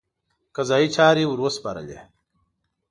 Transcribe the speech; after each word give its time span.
قضایي 0.55 0.87
چارې 0.95 1.23
ورسپارلې. 1.27 1.99